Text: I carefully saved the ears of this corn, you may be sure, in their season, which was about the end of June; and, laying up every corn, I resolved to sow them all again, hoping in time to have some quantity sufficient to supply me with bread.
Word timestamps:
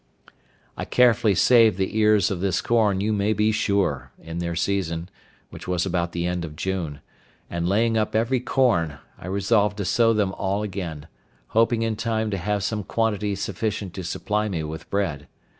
I 0.75 0.83
carefully 0.85 1.35
saved 1.35 1.77
the 1.77 1.95
ears 1.95 2.31
of 2.31 2.39
this 2.41 2.59
corn, 2.59 3.01
you 3.01 3.13
may 3.13 3.33
be 3.33 3.51
sure, 3.51 4.11
in 4.19 4.39
their 4.39 4.55
season, 4.55 5.09
which 5.51 5.67
was 5.67 5.85
about 5.85 6.11
the 6.11 6.25
end 6.25 6.43
of 6.43 6.55
June; 6.55 7.01
and, 7.51 7.69
laying 7.69 7.99
up 7.99 8.15
every 8.15 8.39
corn, 8.39 8.97
I 9.19 9.27
resolved 9.27 9.77
to 9.77 9.85
sow 9.85 10.11
them 10.11 10.31
all 10.39 10.63
again, 10.63 11.05
hoping 11.49 11.83
in 11.83 11.97
time 11.97 12.31
to 12.31 12.37
have 12.39 12.63
some 12.63 12.83
quantity 12.83 13.35
sufficient 13.35 13.93
to 13.93 14.03
supply 14.03 14.49
me 14.49 14.63
with 14.63 14.89
bread. 14.89 15.27